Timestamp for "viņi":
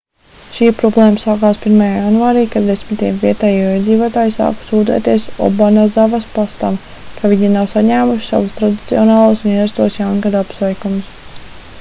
7.35-7.53